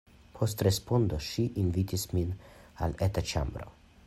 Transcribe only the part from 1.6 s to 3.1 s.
invitas min al